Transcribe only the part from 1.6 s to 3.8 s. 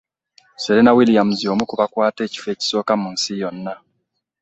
ku bakwata ekifo ekisooka mu nsi yonna.